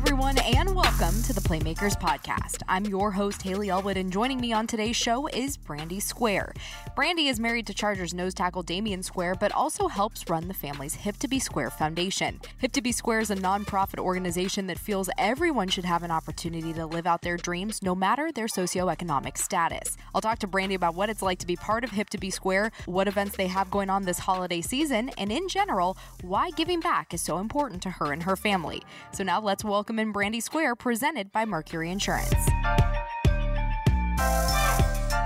everyone, 0.00 0.38
and 0.38 0.74
welcome 0.74 1.22
to 1.24 1.34
the 1.34 1.42
Playmakers 1.42 1.94
Podcast. 2.00 2.62
I'm 2.66 2.86
your 2.86 3.10
host, 3.10 3.42
Haley 3.42 3.68
Elwood, 3.68 3.98
and 3.98 4.10
joining 4.10 4.40
me 4.40 4.50
on 4.50 4.66
today's 4.66 4.96
show 4.96 5.26
is 5.26 5.58
Brandy 5.58 6.00
Square. 6.00 6.54
Brandy 6.96 7.28
is 7.28 7.38
married 7.38 7.66
to 7.66 7.74
Chargers 7.74 8.14
nose 8.14 8.32
tackle 8.32 8.64
Damion 8.64 9.04
Square, 9.04 9.34
but 9.40 9.52
also 9.52 9.88
helps 9.88 10.24
run 10.30 10.48
the 10.48 10.54
family's 10.54 10.94
Hip 10.94 11.18
to 11.18 11.28
Be 11.28 11.38
Square 11.38 11.72
Foundation. 11.72 12.40
Hip 12.58 12.72
to 12.72 12.80
Be 12.80 12.92
Square 12.92 13.20
is 13.20 13.30
a 13.30 13.36
nonprofit 13.36 13.98
organization 13.98 14.68
that 14.68 14.78
feels 14.78 15.10
everyone 15.18 15.68
should 15.68 15.84
have 15.84 16.02
an 16.02 16.10
opportunity 16.10 16.72
to 16.72 16.86
live 16.86 17.06
out 17.06 17.20
their 17.20 17.36
dreams, 17.36 17.82
no 17.82 17.94
matter 17.94 18.32
their 18.32 18.46
socioeconomic 18.46 19.36
status. 19.36 19.98
I'll 20.14 20.22
talk 20.22 20.38
to 20.38 20.46
Brandy 20.46 20.76
about 20.76 20.94
what 20.94 21.10
it's 21.10 21.20
like 21.20 21.40
to 21.40 21.46
be 21.46 21.56
part 21.56 21.84
of 21.84 21.90
Hip 21.90 22.08
to 22.10 22.18
Be 22.18 22.30
Square, 22.30 22.72
what 22.86 23.06
events 23.06 23.36
they 23.36 23.48
have 23.48 23.70
going 23.70 23.90
on 23.90 24.04
this 24.04 24.20
holiday 24.20 24.62
season, 24.62 25.10
and 25.18 25.30
in 25.30 25.46
general, 25.46 25.98
why 26.22 26.48
giving 26.52 26.80
back 26.80 27.12
is 27.12 27.20
so 27.20 27.36
important 27.36 27.82
to 27.82 27.90
her 27.90 28.14
and 28.14 28.22
her 28.22 28.34
family. 28.34 28.82
So 29.12 29.22
now 29.22 29.42
let's 29.42 29.62
welcome 29.62 29.89
in 29.98 30.12
Brandy 30.12 30.40
Square, 30.40 30.76
presented 30.76 31.32
by 31.32 31.44
Mercury 31.44 31.90
Insurance. 31.90 32.32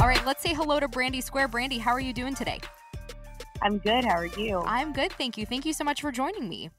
All 0.01 0.09
right, 0.09 0.23
let's 0.25 0.43
say 0.43 0.55
hello 0.55 0.81
to 0.81 0.89
Brandy 0.89 1.21
Square. 1.21 1.49
Brandy, 1.49 1.79
how 1.79 1.93
are 1.93 2.01
you 2.01 2.13
doing 2.13 2.35
today? 2.35 2.61
I'm 3.63 3.79
good. 3.79 4.05
How 4.05 4.17
are 4.17 4.27
you? 4.27 4.63
I'm 4.67 4.93
good, 4.93 5.13
thank 5.13 5.39
you. 5.39 5.47
Thank 5.47 5.65
you 5.65 5.73
so 5.73 5.85
much 5.85 6.01
for 6.01 6.13
joining 6.13 6.49
me. 6.49 6.71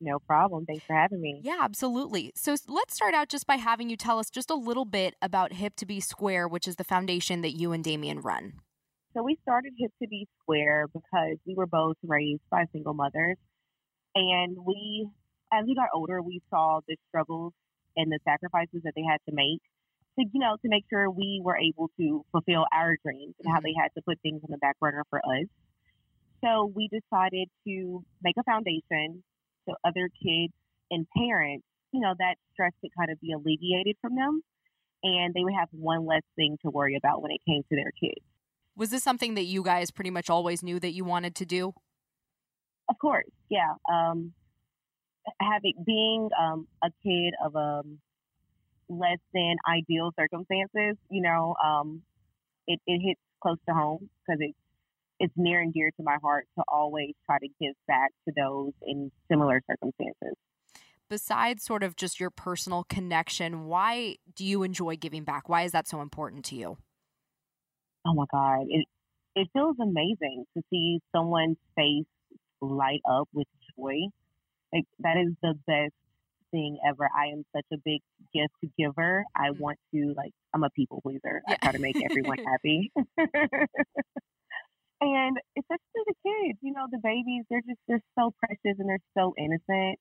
No 0.00 0.18
problem. 0.18 0.66
Thanks 0.66 0.84
for 0.84 0.96
having 0.96 1.20
me. 1.20 1.40
Yeah, 1.44 1.58
absolutely. 1.60 2.32
So 2.34 2.56
let's 2.66 2.94
start 2.94 3.14
out 3.14 3.28
just 3.28 3.46
by 3.46 3.56
having 3.56 3.88
you 3.88 3.96
tell 3.96 4.18
us 4.18 4.30
just 4.30 4.50
a 4.50 4.54
little 4.54 4.84
bit 4.84 5.14
about 5.22 5.52
Hip 5.52 5.76
to 5.76 5.86
Be 5.86 6.00
Square, 6.00 6.48
which 6.48 6.66
is 6.66 6.76
the 6.76 6.84
foundation 6.84 7.42
that 7.42 7.52
you 7.52 7.72
and 7.72 7.84
Damion 7.84 8.24
run. 8.24 8.54
So 9.14 9.22
we 9.22 9.38
started 9.42 9.74
Hip 9.78 9.92
to 10.02 10.08
Be 10.08 10.26
Square 10.40 10.88
because 10.92 11.36
we 11.46 11.54
were 11.54 11.66
both 11.66 11.96
raised 12.02 12.42
by 12.50 12.64
single 12.72 12.94
mothers. 12.94 13.36
And 14.14 14.56
we, 14.66 15.08
as 15.52 15.64
we 15.66 15.74
got 15.74 15.88
older, 15.94 16.22
we 16.22 16.40
saw 16.50 16.80
the 16.88 16.96
struggles 17.08 17.52
and 17.96 18.10
the 18.10 18.18
sacrifices 18.24 18.80
that 18.84 18.94
they 18.96 19.02
had 19.02 19.18
to 19.28 19.34
make 19.34 19.60
to, 20.18 20.24
you 20.32 20.40
know, 20.40 20.56
to 20.62 20.68
make 20.68 20.84
sure 20.90 21.10
we 21.10 21.40
were 21.42 21.56
able 21.56 21.90
to 21.98 22.24
fulfill 22.32 22.66
our 22.72 22.96
dreams 23.04 23.34
and 23.42 23.52
how 23.52 23.60
they 23.60 23.74
had 23.78 23.88
to 23.96 24.02
put 24.02 24.18
things 24.22 24.40
on 24.44 24.50
the 24.50 24.58
back 24.58 24.78
burner 24.80 25.04
for 25.10 25.18
us. 25.18 25.46
So 26.44 26.72
we 26.74 26.88
decided 26.88 27.48
to 27.66 28.04
make 28.22 28.34
a 28.38 28.42
foundation 28.42 29.22
so 29.66 29.74
other 29.84 30.08
kids 30.22 30.52
and 30.90 31.06
parents, 31.16 31.64
you 31.92 32.00
know, 32.00 32.14
that 32.18 32.34
stress 32.52 32.72
could 32.80 32.90
kind 32.98 33.10
of 33.10 33.20
be 33.20 33.32
alleviated 33.32 33.96
from 34.00 34.16
them 34.16 34.42
and 35.02 35.34
they 35.34 35.44
would 35.44 35.54
have 35.54 35.68
one 35.72 36.06
less 36.06 36.22
thing 36.36 36.56
to 36.62 36.70
worry 36.70 36.96
about 36.96 37.22
when 37.22 37.30
it 37.30 37.40
came 37.46 37.62
to 37.68 37.76
their 37.76 37.92
kids. 38.00 38.24
Was 38.76 38.90
this 38.90 39.02
something 39.02 39.34
that 39.34 39.44
you 39.44 39.62
guys 39.62 39.90
pretty 39.90 40.10
much 40.10 40.30
always 40.30 40.62
knew 40.62 40.80
that 40.80 40.92
you 40.92 41.04
wanted 41.04 41.34
to 41.36 41.46
do? 41.46 41.74
Of 42.88 42.98
course, 42.98 43.30
yeah. 43.48 43.74
Um, 43.90 44.32
having 45.40 45.74
being 45.84 46.28
um, 46.40 46.66
a 46.82 46.90
kid 47.02 47.34
of 47.44 47.56
um, 47.56 47.98
less 48.88 49.18
than 49.32 49.56
ideal 49.68 50.12
circumstances, 50.18 50.96
you 51.10 51.22
know, 51.22 51.54
um, 51.62 52.02
it, 52.66 52.80
it 52.86 53.00
hits 53.00 53.20
close 53.42 53.58
to 53.68 53.74
home 53.74 54.08
because 54.26 54.40
it's 54.40 54.58
it's 55.18 55.32
near 55.36 55.60
and 55.60 55.72
dear 55.72 55.90
to 55.96 56.02
my 56.02 56.16
heart 56.20 56.46
to 56.58 56.64
always 56.66 57.12
try 57.26 57.38
to 57.38 57.48
give 57.60 57.74
back 57.86 58.10
to 58.26 58.34
those 58.36 58.72
in 58.82 59.12
similar 59.30 59.62
circumstances. 59.70 60.34
Besides 61.08 61.62
sort 61.62 61.84
of 61.84 61.94
just 61.94 62.18
your 62.18 62.30
personal 62.30 62.84
connection, 62.88 63.66
why 63.66 64.16
do 64.34 64.44
you 64.44 64.62
enjoy 64.64 64.96
giving 64.96 65.22
back? 65.22 65.48
Why 65.48 65.62
is 65.62 65.72
that 65.72 65.86
so 65.86 66.00
important 66.00 66.44
to 66.46 66.56
you? 66.56 66.76
Oh 68.04 68.14
my 68.14 68.24
God. 68.32 68.66
It 68.68 68.86
it 69.34 69.48
feels 69.52 69.76
amazing 69.80 70.44
to 70.56 70.62
see 70.70 71.00
someone's 71.14 71.56
face 71.76 72.04
light 72.60 73.00
up 73.08 73.28
with 73.32 73.46
joy. 73.76 73.94
Like 74.72 74.84
that 75.00 75.16
is 75.18 75.34
the 75.42 75.54
best 75.66 75.94
thing 76.50 76.78
ever. 76.88 77.08
I 77.16 77.28
am 77.32 77.44
such 77.54 77.66
a 77.72 77.76
big 77.84 78.00
gift 78.34 78.54
giver. 78.78 79.24
I 79.36 79.50
Mhm. 79.50 79.58
want 79.58 79.78
to 79.94 80.14
like 80.16 80.32
I'm 80.54 80.64
a 80.64 80.70
people 80.70 81.00
pleaser. 81.02 81.42
I 81.48 81.54
try 81.62 81.72
to 81.72 81.78
make 81.78 81.96
everyone 82.04 82.38
happy. 82.46 82.92
and 85.00 85.36
especially 85.58 86.02
the 86.06 86.14
kids, 86.24 86.58
you 86.62 86.72
know, 86.72 86.86
the 86.90 86.98
babies, 87.02 87.44
they're 87.50 87.62
just 87.66 87.80
they're 87.88 88.02
so 88.18 88.32
precious 88.38 88.78
and 88.78 88.88
they're 88.88 89.04
so 89.16 89.34
innocent. 89.38 89.98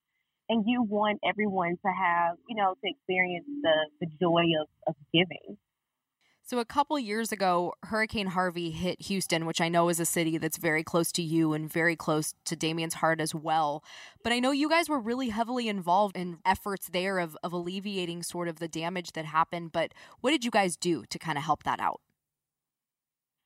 And 0.50 0.66
you 0.68 0.84
want 0.84 1.20
everyone 1.28 1.78
to 1.86 1.92
have, 1.92 2.38
you 2.48 2.56
know, 2.56 2.74
to 2.74 2.90
experience 2.90 3.46
the, 3.64 3.76
the 4.02 4.08
joy 4.22 4.44
of, 4.62 4.68
of 4.88 4.96
giving. 5.14 5.58
So, 6.52 6.60
a 6.60 6.66
couple 6.66 7.00
years 7.00 7.32
ago, 7.32 7.76
Hurricane 7.84 8.28
Harvey 8.28 8.72
hit 8.72 9.04
Houston, 9.04 9.46
which 9.46 9.62
I 9.62 9.70
know 9.70 9.88
is 9.88 10.02
a 10.02 10.06
city 10.06 10.38
that's 10.38 10.58
very 10.58 10.84
close 10.84 11.10
to 11.14 11.22
you 11.22 11.54
and 11.54 11.72
very 11.72 11.96
close 11.96 12.34
to 12.44 12.58
Damion's 12.58 12.96
heart 12.96 13.22
as 13.22 13.34
well. 13.34 13.86
But 14.22 14.34
I 14.34 14.40
know 14.42 14.52
you 14.52 14.68
guys 14.68 14.90
were 14.90 15.00
really 15.00 15.30
heavily 15.30 15.70
involved 15.70 16.18
in 16.18 16.40
efforts 16.46 16.90
there 16.90 17.20
of, 17.20 17.38
of 17.42 17.54
alleviating 17.54 18.24
sort 18.24 18.50
of 18.50 18.60
the 18.60 18.68
damage 18.68 19.14
that 19.14 19.24
happened. 19.24 19.72
But 19.72 19.94
what 20.20 20.32
did 20.32 20.44
you 20.44 20.52
guys 20.52 20.76
do 20.76 21.06
to 21.06 21.18
kind 21.18 21.38
of 21.38 21.46
help 21.46 21.64
that 21.64 21.80
out? 21.80 22.02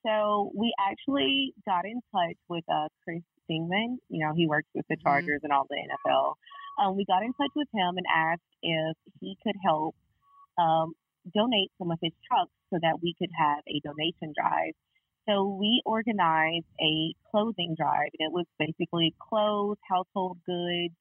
So 0.04 0.52
we 0.56 0.74
actually 0.80 1.54
got 1.64 1.86
in 1.86 2.02
touch 2.12 2.38
with 2.50 2.64
uh, 2.68 2.88
Chris 3.04 3.22
Stingman. 3.48 3.98
You 4.10 4.26
know, 4.26 4.34
he 4.36 4.48
works 4.48 4.70
with 4.74 4.88
the 4.90 4.98
Mhm. 4.98 5.04
Chargers 5.04 5.42
and 5.44 5.54
all 5.54 5.68
the 5.70 5.78
NFL. 5.78 6.38
Um, 6.80 6.96
we 6.98 7.06
got 7.06 7.22
in 7.22 7.34
touch 7.34 7.52
with 7.56 7.68
him 7.72 7.98
and 7.98 8.06
asked 8.12 8.42
if 8.64 8.98
he 9.20 9.38
could 9.44 9.58
help 9.64 9.96
um, 10.58 10.96
donate 11.34 11.72
some 11.78 11.92
of 11.92 12.00
his 12.02 12.14
trucks 12.28 12.52
so 12.72 12.80
that 12.82 13.00
we 13.02 13.16
could 13.18 13.30
have 13.38 13.60
a 13.68 13.80
donation 13.82 14.34
drive. 14.38 14.74
So 15.28 15.58
we 15.60 15.82
organized 15.86 16.68
a 16.80 17.14
clothing 17.32 17.76
drive, 17.78 18.10
and 18.20 18.28
it 18.28 18.32
was 18.32 18.46
basically 18.60 19.14
clothes, 19.20 19.78
household 19.90 20.38
goods, 20.46 20.94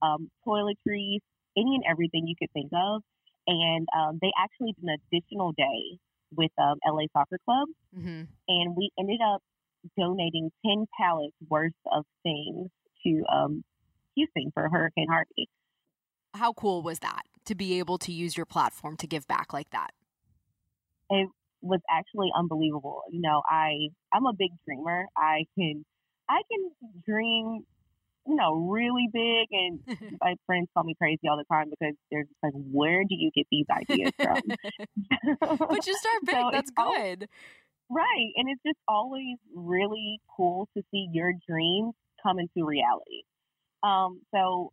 um, 0.00 0.30
toiletries, 0.46 1.20
any 1.56 1.74
and 1.74 1.84
everything 1.88 2.26
you 2.26 2.34
could 2.38 2.52
think 2.52 2.70
of. 2.72 3.02
And 3.46 3.86
um, 3.96 4.18
they 4.20 4.32
actually 4.38 4.72
did 4.72 4.84
an 4.84 4.96
additional 5.12 5.52
day 5.52 5.98
with 6.34 6.50
um, 6.58 6.78
LA 6.86 7.04
Soccer 7.12 7.38
Club 7.44 7.68
Mm-hmm. 7.96 8.22
and 8.48 8.76
we 8.76 8.90
ended 8.98 9.20
up 9.24 9.42
donating 9.98 10.50
10 10.66 10.86
pallets 11.00 11.34
worth 11.48 11.72
of 11.90 12.04
things 12.22 12.68
to 13.04 13.22
um, 13.32 13.64
Houston 14.14 14.50
for 14.52 14.68
Hurricane 14.68 15.06
Harvey. 15.08 15.48
How 16.34 16.52
cool 16.52 16.82
was 16.82 16.98
that 16.98 17.22
to 17.46 17.54
be 17.54 17.78
able 17.78 17.98
to 17.98 18.12
use 18.12 18.36
your 18.36 18.46
platform 18.46 18.96
to 18.98 19.06
give 19.06 19.26
back 19.26 19.52
like 19.52 19.70
that? 19.70 19.90
It 21.10 21.28
was 21.62 21.80
actually 21.90 22.28
unbelievable. 22.36 23.02
You 23.10 23.20
know, 23.20 23.42
I 23.48 23.88
I'm 24.12 24.26
a 24.26 24.32
big 24.32 24.50
dreamer. 24.66 25.06
I 25.16 25.44
can 25.58 25.84
I 26.28 26.42
can 26.50 26.70
dream, 27.06 27.64
you 28.26 28.34
know, 28.34 28.54
really 28.54 29.08
big, 29.12 29.48
and 29.52 29.80
my 30.20 30.34
friends 30.46 30.68
call 30.74 30.84
me 30.84 30.94
crazy 31.00 31.28
all 31.28 31.36
the 31.36 31.44
time 31.44 31.70
because 31.70 31.94
they're 32.10 32.24
just 32.24 32.36
like, 32.42 32.52
"Where 32.54 33.02
do 33.02 33.14
you 33.14 33.30
get 33.34 33.46
these 33.50 33.66
ideas 33.70 34.12
from?" 34.16 34.40
but 35.58 35.86
you 35.86 35.94
start 35.94 36.24
big. 36.24 36.34
So 36.34 36.50
That's 36.52 36.70
good. 36.70 37.28
Right. 37.88 38.32
And 38.36 38.48
it's 38.50 38.62
just 38.66 38.78
always 38.88 39.36
really 39.54 40.20
cool 40.36 40.68
to 40.76 40.82
see 40.90 41.08
your 41.12 41.32
dreams 41.48 41.94
come 42.20 42.38
into 42.40 42.66
reality. 42.66 43.22
Um, 43.84 44.22
so 44.34 44.72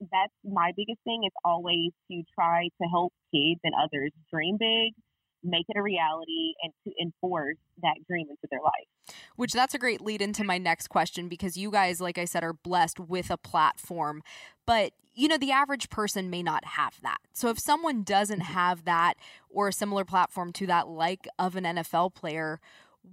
that's 0.00 0.32
my 0.44 0.72
biggest 0.76 1.00
thing 1.04 1.22
is 1.24 1.32
always 1.44 1.90
to 2.10 2.22
try 2.34 2.68
to 2.80 2.88
help 2.88 3.12
kids 3.32 3.60
and 3.64 3.74
others 3.74 4.12
dream 4.32 4.56
big, 4.58 4.94
make 5.42 5.66
it 5.68 5.76
a 5.78 5.82
reality, 5.82 6.54
and 6.62 6.72
to 6.84 6.92
enforce 7.00 7.56
that 7.82 7.96
dream 8.08 8.26
into 8.30 8.46
their 8.50 8.60
life. 8.60 9.16
Which 9.36 9.52
that's 9.52 9.74
a 9.74 9.78
great 9.78 10.00
lead 10.00 10.22
into 10.22 10.44
my 10.44 10.58
next 10.58 10.88
question 10.88 11.28
because 11.28 11.56
you 11.56 11.70
guys, 11.70 12.00
like 12.00 12.18
I 12.18 12.24
said, 12.24 12.44
are 12.44 12.52
blessed 12.52 13.00
with 13.00 13.30
a 13.30 13.36
platform. 13.36 14.22
But, 14.66 14.92
you 15.14 15.28
know, 15.28 15.38
the 15.38 15.52
average 15.52 15.90
person 15.90 16.30
may 16.30 16.42
not 16.42 16.64
have 16.64 17.00
that. 17.02 17.18
So 17.32 17.48
if 17.48 17.58
someone 17.58 18.02
doesn't 18.02 18.40
mm-hmm. 18.40 18.52
have 18.52 18.84
that 18.84 19.14
or 19.48 19.68
a 19.68 19.72
similar 19.72 20.04
platform 20.04 20.52
to 20.54 20.66
that, 20.66 20.88
like 20.88 21.26
of 21.38 21.56
an 21.56 21.64
NFL 21.64 22.14
player, 22.14 22.60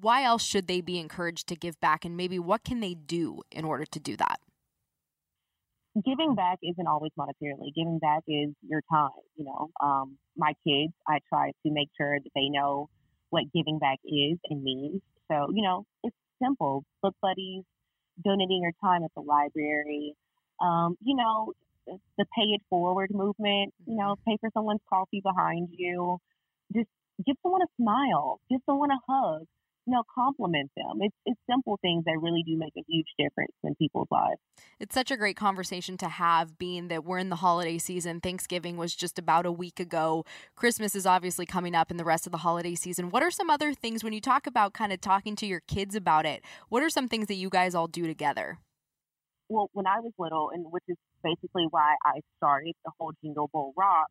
why 0.02 0.24
else 0.24 0.44
should 0.44 0.68
they 0.68 0.82
be 0.82 1.00
encouraged 1.00 1.48
to 1.48 1.56
give 1.56 1.80
back? 1.80 2.06
And 2.06 2.18
maybe 2.18 2.40
what 2.40 2.64
can 2.64 2.80
they 2.80 2.94
do 2.94 3.42
in 3.52 3.66
order 3.66 3.86
to 3.86 4.00
do 4.00 4.18
that? 4.18 4.40
Giving 6.06 6.36
back 6.36 6.60
isn't 6.62 6.88
always 6.88 7.12
monetarily. 7.18 7.74
Giving 7.76 7.98
back 8.00 8.24
is 8.28 8.50
your 8.68 8.82
time. 8.92 9.10
You 9.36 9.46
know, 9.46 9.70
um, 9.82 10.18
my 10.36 10.54
kids, 10.66 10.94
I 11.08 11.20
try 11.30 11.52
to 11.66 11.72
make 11.72 11.90
sure 11.98 12.20
that 12.20 12.30
they 12.36 12.50
know 12.50 12.90
what 13.30 13.44
giving 13.54 13.80
back 13.80 14.00
is 14.06 14.38
and 14.50 14.64
means. 14.64 15.02
So, 15.32 15.48
you 15.54 15.64
know, 15.64 15.86
it's 16.04 16.16
simple. 16.42 16.84
Book 17.02 17.16
buddies, 17.22 17.64
donating 18.24 18.62
your 18.62 18.74
time 18.84 19.04
at 19.04 19.12
the 19.16 19.22
library, 19.22 20.14
um, 20.62 20.98
you 21.02 21.16
know, 21.16 21.54
the 21.88 22.26
pay 22.36 22.44
it 22.54 22.62
forward 22.70 23.10
movement, 23.12 23.74
you 23.86 23.96
know, 23.96 24.16
pay 24.28 24.38
for 24.40 24.50
someone's 24.54 24.82
coffee 24.90 25.22
behind 25.24 25.70
you. 25.72 26.18
Just 26.74 26.90
give 27.26 27.38
someone 27.42 27.62
a 27.62 27.68
smile, 27.82 28.40
give 28.50 28.60
someone 28.66 28.92
a 28.92 29.00
hug, 29.10 29.46
know, 29.92 30.04
compliment 30.14 30.72
them. 30.76 31.00
It's, 31.02 31.16
it's 31.26 31.40
simple 31.50 31.78
things 31.82 32.06
that 32.06 32.18
really 32.22 32.44
do 32.46 32.58
make 32.58 32.74
a 32.78 32.84
huge 32.88 33.08
difference 33.18 33.54
in 33.64 33.76
people's 33.76 34.08
lives. 34.12 34.40
It's 34.80 34.94
such 34.94 35.12
a 35.12 35.18
great 35.18 35.38
conversation 35.38 35.98
to 35.98 36.08
have, 36.08 36.58
being 36.58 36.88
that 36.90 37.04
we're 37.04 37.20
in 37.20 37.30
the 37.30 37.38
holiday 37.38 37.78
season. 37.78 38.20
Thanksgiving 38.20 38.78
was 38.78 38.96
just 38.96 39.18
about 39.18 39.46
a 39.46 39.52
week 39.52 39.80
ago. 39.80 40.26
Christmas 40.56 40.96
is 40.96 41.06
obviously 41.06 41.46
coming 41.46 41.76
up 41.76 41.92
in 41.92 41.98
the 41.98 42.06
rest 42.06 42.26
of 42.26 42.32
the 42.32 42.40
holiday 42.40 42.76
season. 42.76 43.10
What 43.10 43.24
are 43.24 43.32
some 43.32 43.50
other 43.50 43.74
things 43.74 44.04
when 44.04 44.14
you 44.14 44.22
talk 44.22 44.48
about 44.48 44.74
kind 44.74 44.92
of 44.92 45.02
talking 45.02 45.36
to 45.38 45.46
your 45.46 45.62
kids 45.68 45.96
about 45.96 46.26
it? 46.26 46.44
What 46.70 46.84
are 46.84 46.90
some 46.90 47.08
things 47.08 47.28
that 47.28 47.36
you 47.36 47.50
guys 47.50 47.76
all 47.76 47.88
do 47.88 48.08
together? 48.08 48.60
well, 49.50 49.70
when 49.74 49.88
I 49.88 50.00
was 50.00 50.14
little, 50.18 50.50
and 50.54 50.66
which 50.70 50.84
is 50.88 50.98
basically 51.24 51.68
why 51.70 51.96
I 52.04 52.20
started 52.38 52.74
the 52.86 52.92
whole 53.00 53.14
Jingle 53.24 53.50
Bowl 53.52 53.74
Rock. 53.78 54.08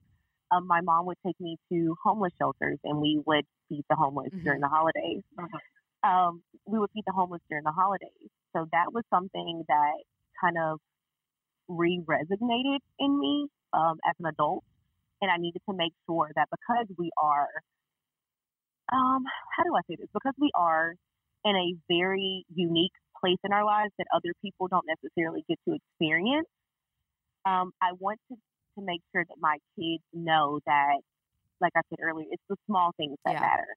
Um, 0.50 0.66
my 0.66 0.80
mom 0.80 1.06
would 1.06 1.18
take 1.26 1.38
me 1.40 1.56
to 1.72 1.96
homeless 2.02 2.32
shelters 2.38 2.78
and 2.84 3.00
we 3.00 3.20
would 3.26 3.44
feed 3.68 3.84
the 3.90 3.96
homeless 3.96 4.30
mm-hmm. 4.32 4.44
during 4.44 4.60
the 4.60 4.68
holidays. 4.68 5.22
Mm-hmm. 5.38 6.08
Um, 6.08 6.42
we 6.66 6.78
would 6.78 6.90
feed 6.94 7.04
the 7.06 7.12
homeless 7.12 7.42
during 7.48 7.64
the 7.64 7.72
holidays. 7.72 8.30
So 8.54 8.66
that 8.72 8.92
was 8.92 9.02
something 9.10 9.64
that 9.68 9.96
kind 10.40 10.56
of 10.56 10.78
re 11.68 12.00
resonated 12.06 12.78
in 12.98 13.18
me 13.18 13.48
um, 13.72 13.98
as 14.08 14.14
an 14.20 14.26
adult. 14.26 14.64
And 15.20 15.30
I 15.30 15.36
needed 15.38 15.62
to 15.68 15.74
make 15.74 15.92
sure 16.06 16.30
that 16.36 16.48
because 16.50 16.86
we 16.98 17.10
are, 17.20 17.48
um, 18.92 19.24
how 19.56 19.64
do 19.64 19.74
I 19.74 19.80
say 19.88 19.96
this? 19.98 20.08
Because 20.12 20.34
we 20.38 20.50
are 20.54 20.94
in 21.44 21.56
a 21.56 21.74
very 21.88 22.44
unique 22.54 22.92
place 23.20 23.38
in 23.44 23.52
our 23.52 23.64
lives 23.64 23.92
that 23.98 24.06
other 24.14 24.32
people 24.42 24.68
don't 24.68 24.84
necessarily 24.86 25.44
get 25.48 25.58
to 25.66 25.74
experience. 25.74 26.48
Um, 27.46 27.72
I 27.80 27.92
want 27.98 28.18
to, 28.30 28.36
to 28.78 28.84
make 28.84 29.00
sure 29.12 29.24
that 29.24 29.36
my 29.40 29.58
kids 29.78 30.02
know 30.12 30.60
that, 30.66 31.00
like 31.60 31.72
I 31.76 31.80
said 31.90 31.98
earlier, 32.02 32.26
it's 32.30 32.42
the 32.48 32.56
small 32.66 32.92
things 32.96 33.16
that 33.24 33.34
yeah. 33.34 33.40
matter. 33.40 33.70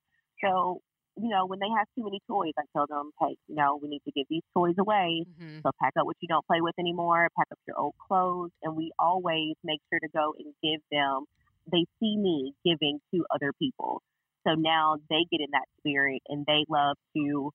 So, 0.43 0.81
you 1.17 1.29
know, 1.29 1.45
when 1.45 1.59
they 1.59 1.69
have 1.77 1.87
too 1.97 2.03
many 2.03 2.19
toys, 2.27 2.53
I 2.57 2.63
tell 2.75 2.87
them, 2.87 3.11
hey, 3.19 3.35
you 3.47 3.55
know, 3.55 3.79
we 3.81 3.89
need 3.89 4.01
to 4.05 4.11
give 4.11 4.25
these 4.29 4.43
toys 4.53 4.75
away. 4.79 5.25
Mm-hmm. 5.27 5.59
So 5.63 5.71
pack 5.81 5.93
up 5.99 6.05
what 6.05 6.15
you 6.21 6.27
don't 6.27 6.45
play 6.45 6.61
with 6.61 6.75
anymore, 6.79 7.27
pack 7.37 7.47
up 7.51 7.59
your 7.67 7.77
old 7.77 7.95
clothes. 8.07 8.51
And 8.63 8.75
we 8.75 8.91
always 8.99 9.55
make 9.63 9.81
sure 9.89 9.99
to 9.99 10.07
go 10.13 10.33
and 10.37 10.53
give 10.63 10.81
them, 10.91 11.25
they 11.71 11.85
see 11.99 12.15
me 12.17 12.53
giving 12.63 12.99
to 13.13 13.25
other 13.33 13.51
people. 13.59 14.01
So 14.47 14.53
now 14.55 14.97
they 15.09 15.25
get 15.29 15.41
in 15.41 15.51
that 15.51 15.67
spirit 15.79 16.21
and 16.29 16.45
they 16.45 16.65
love 16.69 16.95
to 17.15 17.51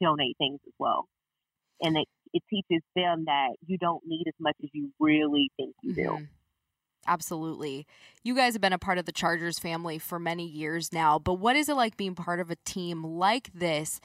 donate 0.00 0.36
things 0.38 0.60
as 0.66 0.72
well 0.78 1.08
and 1.80 1.96
it, 1.96 2.08
it 2.32 2.42
teaches 2.50 2.82
them 2.94 3.24
that 3.26 3.56
you 3.66 3.78
don't 3.78 4.02
need 4.06 4.24
as 4.28 4.34
much 4.38 4.56
as 4.62 4.70
you 4.72 4.90
really 5.00 5.50
think 5.56 5.74
you 5.82 5.94
do. 5.94 6.18
Absolutely. 7.06 7.86
You 8.22 8.34
guys 8.34 8.52
have 8.52 8.60
been 8.60 8.72
a 8.72 8.78
part 8.78 8.98
of 8.98 9.06
the 9.06 9.12
Chargers 9.12 9.58
family 9.58 9.98
for 9.98 10.18
many 10.18 10.46
years 10.46 10.92
now, 10.92 11.18
but 11.18 11.34
what 11.34 11.56
is 11.56 11.68
it 11.68 11.74
like 11.74 11.96
being 11.96 12.14
part 12.14 12.40
of 12.40 12.50
a 12.50 12.56
team 12.64 13.02
like 13.02 13.50
this 13.54 14.00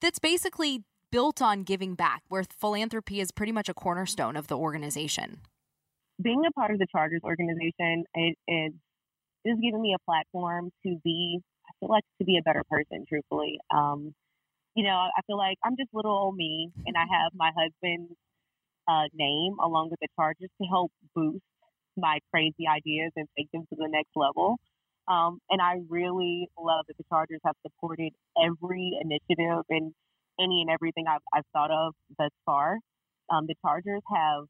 that's 0.00 0.18
basically 0.18 0.84
built 1.10 1.42
on 1.42 1.62
giving 1.62 1.94
back, 1.94 2.22
where 2.28 2.44
philanthropy 2.58 3.20
is 3.20 3.30
pretty 3.30 3.52
much 3.52 3.68
a 3.68 3.74
cornerstone 3.74 4.36
of 4.36 4.46
the 4.46 4.56
organization? 4.56 5.40
Being 6.22 6.44
a 6.46 6.52
part 6.52 6.70
of 6.70 6.78
the 6.78 6.86
Chargers 6.90 7.22
organization 7.24 8.04
it 8.14 8.36
is 8.46 8.72
is 9.44 9.58
giving 9.60 9.82
me 9.82 9.94
a 9.94 10.02
platform 10.04 10.70
to 10.86 10.98
be 11.04 11.40
I 11.68 11.72
feel 11.80 11.88
like 11.88 12.04
to 12.18 12.24
be 12.24 12.38
a 12.38 12.42
better 12.42 12.62
person, 12.70 13.04
truthfully. 13.08 13.58
Um, 13.74 14.14
you 14.74 14.84
know, 14.84 14.96
I 14.96 15.20
feel 15.26 15.36
like 15.36 15.58
I'm 15.64 15.76
just 15.76 15.90
little 15.92 16.12
old 16.12 16.36
me, 16.36 16.70
and 16.86 16.96
I 16.96 17.00
have 17.10 17.32
my 17.34 17.50
husband's 17.56 18.14
uh, 18.88 19.08
name 19.14 19.56
along 19.62 19.90
with 19.90 20.00
the 20.00 20.08
Chargers 20.16 20.50
to 20.60 20.68
help 20.68 20.92
boost 21.14 21.42
my 21.96 22.18
crazy 22.32 22.66
ideas 22.68 23.12
and 23.16 23.28
take 23.36 23.50
them 23.52 23.62
to 23.70 23.76
the 23.76 23.88
next 23.88 24.10
level. 24.16 24.58
Um, 25.06 25.38
and 25.50 25.60
I 25.60 25.80
really 25.88 26.48
love 26.58 26.86
that 26.88 26.96
the 26.96 27.04
Chargers 27.08 27.40
have 27.44 27.56
supported 27.62 28.12
every 28.42 28.98
initiative 29.00 29.64
and 29.68 29.92
any 30.40 30.62
and 30.62 30.70
everything 30.70 31.04
I've, 31.08 31.20
I've 31.32 31.44
thought 31.52 31.70
of 31.70 31.94
thus 32.18 32.30
far. 32.46 32.78
Um, 33.30 33.46
the 33.46 33.54
Chargers 33.62 34.02
have 34.14 34.44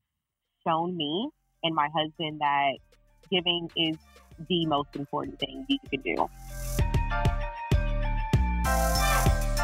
shown 0.66 0.96
me 0.96 1.28
and 1.62 1.74
my 1.74 1.88
husband 1.94 2.40
that 2.40 2.74
giving 3.30 3.68
is 3.76 3.96
the 4.48 4.66
most 4.66 4.94
important 4.94 5.38
thing 5.38 5.66
you 5.68 5.78
can 5.90 6.00
do. 6.00 6.28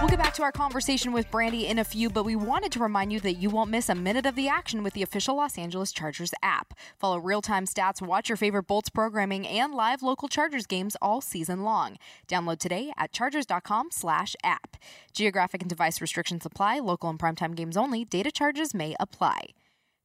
We'll 0.00 0.08
get 0.08 0.18
back 0.18 0.32
to 0.34 0.42
our 0.42 0.50
conversation 0.50 1.12
with 1.12 1.30
Brandy 1.30 1.66
in 1.66 1.78
a 1.78 1.84
few, 1.84 2.08
but 2.08 2.24
we 2.24 2.34
wanted 2.34 2.72
to 2.72 2.78
remind 2.78 3.12
you 3.12 3.20
that 3.20 3.34
you 3.34 3.50
won't 3.50 3.68
miss 3.68 3.90
a 3.90 3.94
minute 3.94 4.24
of 4.24 4.34
the 4.34 4.48
action 4.48 4.82
with 4.82 4.94
the 4.94 5.02
official 5.02 5.36
Los 5.36 5.58
Angeles 5.58 5.92
Chargers 5.92 6.32
app. 6.42 6.72
Follow 6.98 7.18
real 7.18 7.42
time 7.42 7.66
stats, 7.66 8.00
watch 8.00 8.30
your 8.30 8.36
favorite 8.36 8.62
Bolts 8.62 8.88
programming, 8.88 9.46
and 9.46 9.74
live 9.74 10.02
local 10.02 10.26
Chargers 10.26 10.66
games 10.66 10.96
all 11.02 11.20
season 11.20 11.64
long. 11.64 11.96
Download 12.26 12.58
today 12.58 12.94
at 12.96 13.12
chargers.com/slash 13.12 14.34
app. 14.42 14.78
Geographic 15.12 15.60
and 15.60 15.68
device 15.68 16.00
restrictions 16.00 16.46
apply, 16.46 16.78
local 16.78 17.10
and 17.10 17.18
primetime 17.18 17.54
games 17.54 17.76
only, 17.76 18.06
data 18.06 18.32
charges 18.32 18.72
may 18.72 18.96
apply. 18.98 19.48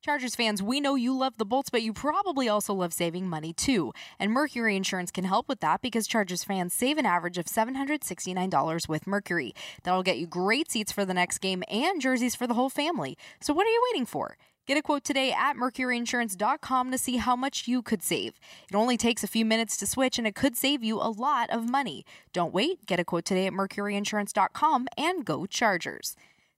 Chargers 0.06 0.36
fans, 0.36 0.62
we 0.62 0.80
know 0.80 0.94
you 0.94 1.18
love 1.18 1.34
the 1.40 1.46
Bolts, 1.46 1.72
but 1.72 1.82
you 1.82 1.92
probably 1.92 2.48
also 2.48 2.76
love 2.76 2.94
saving 2.94 3.28
money 3.28 3.54
too. 3.54 3.92
And 4.20 4.32
Mercury 4.32 4.76
Insurance 4.76 5.10
can 5.10 5.24
help 5.24 5.50
with 5.50 5.62
that 5.62 5.82
because 5.82 6.06
Chargers 6.06 6.44
fans 6.44 6.76
save 6.76 7.00
an 7.00 7.08
average 7.08 7.40
of 7.40 7.48
$769 7.48 8.88
with 8.88 9.08
Mercury. 9.08 9.56
That'll 9.82 10.04
get 10.04 10.20
you 10.20 10.28
great 10.28 10.70
seats 10.70 10.92
for 10.92 11.06
the 11.06 11.16
next 11.16 11.40
game 11.40 11.64
and 11.72 12.00
jerseys 12.00 12.36
for 12.36 12.46
the 12.46 12.54
whole 12.54 12.70
family. 12.70 13.18
So 13.42 13.52
what 13.52 13.66
are 13.66 13.72
you 13.72 13.82
waiting 13.92 14.06
for? 14.06 14.38
Get 14.68 14.78
a 14.78 14.84
quote 14.84 15.04
today 15.04 15.32
at 15.32 15.56
mercuryinsurance.com 15.56 16.92
to 16.92 17.00
see 17.00 17.18
how 17.18 17.36
much 17.36 17.68
you 17.68 17.82
could 17.82 18.04
save. 18.04 18.40
It 18.70 18.76
only 18.76 18.98
takes 18.98 19.24
a 19.24 19.28
few 19.28 19.44
minutes 19.44 19.76
to 19.78 19.88
switch 19.88 20.20
and 20.20 20.28
it 20.28 20.36
could 20.36 20.56
save 20.56 20.84
you 20.84 20.98
a 20.98 21.10
lot 21.10 21.50
of 21.50 21.68
money. 21.68 22.06
Don't 22.32 22.54
wait. 22.54 22.86
Get 22.86 23.00
a 23.00 23.04
quote 23.04 23.26
today 23.26 23.48
at 23.48 23.54
mercuryinsurance.com 23.54 24.88
and 25.00 25.26
go 25.26 25.48
Chargers. 25.48 26.16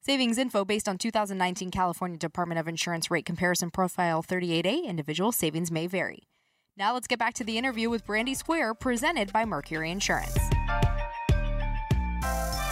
Savings 0.07 0.37
info 0.37 0.63
based 0.63 0.87
on 0.87 0.97
2019 0.97 1.69
California 1.69 2.17
Department 2.17 2.57
of 2.57 2.69
Insurance 2.69 3.11
rate 3.11 3.25
comparison 3.25 3.69
profile 3.69 4.23
38A. 4.23 4.85
Individual 4.85 5.33
savings 5.33 5.69
may 5.69 5.85
vary. 5.85 6.29
Now 6.77 6.93
let's 6.93 7.07
get 7.07 7.19
back 7.19 7.33
to 7.33 7.43
the 7.43 7.57
interview 7.57 7.89
with 7.89 8.05
Brandy 8.05 8.33
Square 8.33 8.75
presented 8.75 9.33
by 9.33 9.43
Mercury 9.43 9.91
Insurance. 9.91 10.31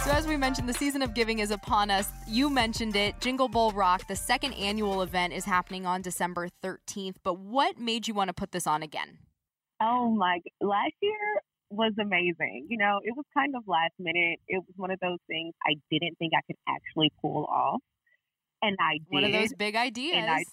So, 0.02 0.12
as 0.12 0.26
we 0.26 0.38
mentioned, 0.38 0.66
the 0.66 0.72
season 0.72 1.02
of 1.02 1.12
giving 1.12 1.40
is 1.40 1.50
upon 1.50 1.90
us. 1.90 2.08
You 2.26 2.48
mentioned 2.48 2.96
it. 2.96 3.20
Jingle 3.20 3.48
Bowl 3.48 3.70
Rock, 3.72 4.06
the 4.06 4.16
second 4.16 4.54
annual 4.54 5.02
event, 5.02 5.34
is 5.34 5.44
happening 5.44 5.84
on 5.84 6.00
December 6.00 6.48
13th. 6.64 7.16
But 7.22 7.38
what 7.38 7.78
made 7.78 8.08
you 8.08 8.14
want 8.14 8.28
to 8.28 8.32
put 8.32 8.52
this 8.52 8.66
on 8.66 8.82
again? 8.82 9.18
Oh 9.82 10.08
my! 10.08 10.40
Last 10.62 10.94
year 11.02 11.42
was 11.70 11.92
amazing. 12.00 12.66
You 12.68 12.78
know, 12.78 13.00
it 13.02 13.14
was 13.16 13.24
kind 13.34 13.54
of 13.56 13.62
last 13.66 13.92
minute. 13.98 14.38
It 14.48 14.58
was 14.58 14.74
one 14.76 14.90
of 14.90 14.98
those 15.00 15.18
things 15.26 15.54
I 15.66 15.74
didn't 15.90 16.16
think 16.18 16.32
I 16.36 16.42
could 16.46 16.56
actually 16.68 17.10
pull 17.20 17.44
off. 17.44 17.80
And 18.62 18.76
I 18.80 18.98
did. 18.98 19.10
One 19.10 19.24
of 19.24 19.32
those 19.32 19.52
big 19.54 19.76
ideas. 19.76 20.24
I, 20.28 20.44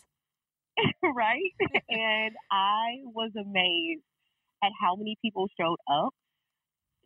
right? 1.16 1.54
and 1.90 2.36
I 2.52 3.04
was 3.06 3.32
amazed 3.40 4.04
at 4.64 4.72
how 4.82 4.96
many 4.96 5.18
people 5.22 5.48
showed 5.60 5.78
up. 5.92 6.14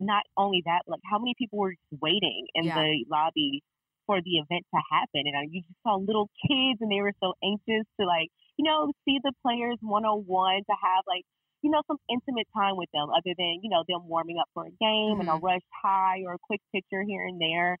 Not 0.00 0.22
only 0.36 0.62
that, 0.64 0.82
like 0.86 1.00
how 1.10 1.18
many 1.18 1.34
people 1.36 1.58
were 1.58 1.74
waiting 2.00 2.46
in 2.54 2.64
yeah. 2.64 2.76
the 2.76 3.04
lobby 3.10 3.62
for 4.06 4.20
the 4.24 4.38
event 4.38 4.64
to 4.74 4.80
happen. 4.90 5.26
And 5.26 5.52
you 5.52 5.62
just 5.62 5.78
saw 5.82 5.96
little 5.96 6.30
kids 6.48 6.78
and 6.80 6.90
they 6.90 7.02
were 7.02 7.12
so 7.22 7.34
anxious 7.44 7.84
to 8.00 8.06
like, 8.06 8.30
you 8.56 8.64
know, 8.64 8.90
see 9.04 9.18
the 9.22 9.32
players 9.44 9.76
one 9.82 10.04
on 10.04 10.24
one 10.26 10.64
to 10.64 10.74
have 10.82 11.04
like 11.06 11.26
you 11.62 11.70
know, 11.70 11.82
some 11.86 11.98
intimate 12.08 12.46
time 12.54 12.76
with 12.76 12.88
them 12.92 13.08
other 13.10 13.34
than, 13.36 13.60
you 13.62 13.70
know, 13.70 13.82
them 13.88 14.08
warming 14.08 14.38
up 14.38 14.48
for 14.54 14.64
a 14.64 14.70
game 14.70 14.78
mm-hmm. 14.80 15.20
and 15.20 15.28
a 15.28 15.32
mm-hmm. 15.32 15.46
rush 15.46 15.66
high 15.82 16.22
or 16.26 16.34
a 16.34 16.38
quick 16.38 16.60
picture 16.72 17.02
here 17.02 17.26
and 17.26 17.40
there. 17.40 17.78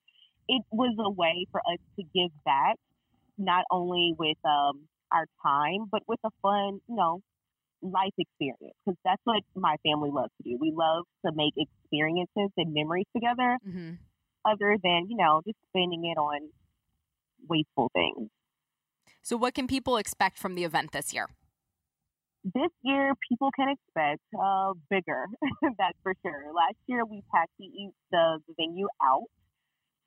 It 0.48 0.62
was 0.70 0.94
a 0.98 1.10
way 1.10 1.46
for 1.52 1.60
us 1.60 1.78
to 1.96 2.02
give 2.14 2.30
back, 2.44 2.76
not 3.36 3.64
only 3.70 4.14
with 4.18 4.38
um, 4.44 4.88
our 5.12 5.26
time, 5.42 5.86
but 5.90 6.02
with 6.08 6.20
a 6.24 6.30
fun, 6.42 6.80
you 6.88 6.96
know, 6.96 7.20
life 7.82 8.14
experience. 8.18 8.74
Because 8.84 8.98
that's 9.04 9.20
what 9.24 9.42
my 9.54 9.76
family 9.84 10.10
loves 10.10 10.32
to 10.38 10.50
do. 10.50 10.58
We 10.60 10.72
love 10.74 11.04
to 11.26 11.32
make 11.34 11.54
experiences 11.56 12.50
and 12.56 12.72
memories 12.72 13.06
together, 13.14 13.58
mm-hmm. 13.66 13.92
other 14.44 14.76
than, 14.82 15.06
you 15.08 15.16
know, 15.16 15.42
just 15.46 15.58
spending 15.70 16.04
it 16.04 16.18
on 16.18 16.48
wasteful 17.48 17.90
things. 17.94 18.30
So, 19.22 19.36
what 19.36 19.54
can 19.54 19.66
people 19.66 19.96
expect 19.98 20.38
from 20.38 20.54
the 20.54 20.64
event 20.64 20.92
this 20.92 21.12
year? 21.12 21.28
This 22.44 22.70
year 22.82 23.12
people 23.28 23.50
can 23.54 23.68
expect 23.68 24.22
uh, 24.38 24.72
bigger. 24.90 25.26
that's 25.78 25.98
for 26.02 26.14
sure. 26.22 26.52
Last 26.54 26.78
year 26.86 27.04
we 27.04 27.22
packed 27.34 27.52
the, 27.58 27.68
the, 28.10 28.38
venue 28.56 28.88
out, 29.02 29.26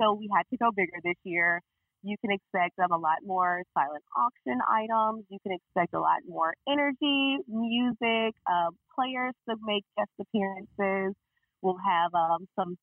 so 0.02 0.14
we 0.14 0.30
had 0.34 0.44
to 0.52 0.58
go 0.58 0.72
bigger 0.76 0.98
this 1.04 1.18
year. 1.24 1.62
You 2.04 2.16
can 2.22 2.32
expect 2.32 2.80
um, 2.80 2.92
a 2.92 2.98
lot 2.98 3.22
more 3.24 3.62
silent 3.78 4.04
auction 4.18 4.60
items. 4.66 5.26
You 5.30 5.38
can 5.44 5.52
expect 5.54 5.94
a 5.94 6.00
lot 6.00 6.26
more 6.28 6.54
energy, 6.68 7.38
music, 7.48 8.34
uh, 8.50 8.74
players 8.96 9.34
to 9.48 9.56
make 9.62 9.84
guest 9.98 10.10
appearances. 10.20 11.14
We'll 11.62 11.78
have 11.78 12.12
um, 12.16 12.48
some 12.58 12.78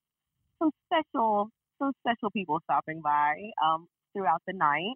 some 0.60 0.70
special 0.86 1.50
some 1.78 1.92
special 2.00 2.30
people 2.30 2.60
stopping 2.64 3.00
by 3.02 3.34
um, 3.64 3.86
throughout 4.12 4.42
the 4.46 4.52
night, 4.52 4.94